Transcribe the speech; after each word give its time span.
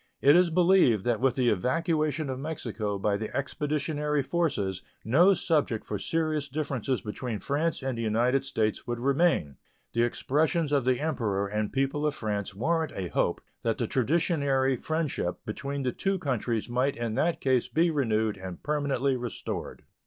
It 0.19 0.35
is 0.35 0.49
believed 0.49 1.03
that 1.03 1.19
with 1.21 1.35
the 1.35 1.49
evacuation 1.49 2.27
of 2.31 2.39
Mexico 2.39 2.97
by 2.97 3.17
the 3.17 3.29
expeditionary 3.37 4.23
forces 4.23 4.81
no 5.05 5.35
subject 5.35 5.85
for 5.85 5.99
serious 5.99 6.49
differences 6.49 7.01
between 7.01 7.37
France 7.37 7.83
and 7.83 7.95
the 7.95 8.01
United 8.01 8.43
States 8.43 8.87
would 8.87 8.97
remain. 8.99 9.57
The 9.93 10.01
expressions 10.01 10.71
of 10.71 10.85
the 10.85 10.99
Emperor 10.99 11.45
and 11.47 11.71
people 11.71 12.07
of 12.07 12.15
France 12.15 12.55
warrant 12.55 12.93
a 12.95 13.09
hope 13.09 13.41
that 13.61 13.77
the 13.77 13.85
traditionary 13.85 14.75
friendship 14.75 15.37
between 15.45 15.83
the 15.83 15.91
two 15.91 16.17
countries 16.17 16.67
might 16.67 16.97
in 16.97 17.13
that 17.13 17.39
case 17.39 17.67
be 17.67 17.91
renewed 17.91 18.37
and 18.37 18.63
permanently 18.63 19.15
restored. 19.15 19.83